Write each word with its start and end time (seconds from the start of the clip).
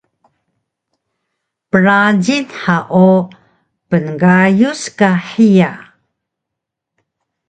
Prajing 1.71 2.47
han 2.61 2.81
o 3.05 3.07
pngayus 3.89 4.81
ka 4.97 5.11
hiya 5.27 5.71